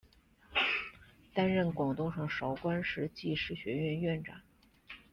[1.31, 4.41] 担任广东省韶关市技师学院院长。